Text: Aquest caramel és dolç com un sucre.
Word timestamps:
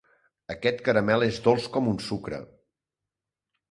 Aquest 0.53 0.81
caramel 0.87 1.27
és 1.27 1.39
dolç 1.51 1.69
com 1.79 1.93
un 1.95 2.03
sucre. 2.09 2.43